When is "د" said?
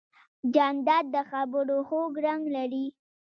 1.13-1.15